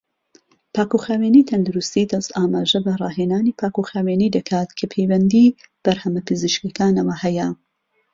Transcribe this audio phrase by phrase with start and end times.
[0.75, 7.47] پاکوخاوێنی تەندروستی دەست ئاماژە بە ڕاهێنانی پاکوخاوێنی دەکات کە پەیوەندی بەرهەمە پزیشکیەکانەوە هەیە.